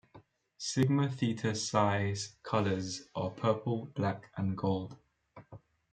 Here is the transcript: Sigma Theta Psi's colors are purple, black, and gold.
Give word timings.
Sigma 0.57 1.07
Theta 1.09 1.53
Psi's 1.53 2.35
colors 2.41 3.07
are 3.13 3.29
purple, 3.29 3.85
black, 3.93 4.31
and 4.35 4.57
gold. 4.57 4.97